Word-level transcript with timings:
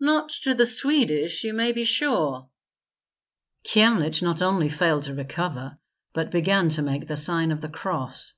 "Not 0.00 0.30
to 0.44 0.54
the 0.54 0.64
Swedish, 0.64 1.44
you 1.44 1.52
may 1.52 1.70
be 1.72 1.84
sure." 1.84 2.48
Kyemlich 3.64 4.22
not 4.22 4.40
only 4.40 4.70
failed 4.70 5.02
to 5.02 5.12
recover, 5.14 5.76
but 6.14 6.30
began 6.30 6.70
to 6.70 6.80
make 6.82 7.06
the 7.06 7.16
sign 7.18 7.52
of 7.52 7.60
the 7.60 7.68
cross. 7.68 8.32